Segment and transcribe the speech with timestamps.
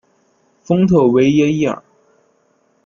[0.63, 1.79] 丰特维耶伊尔。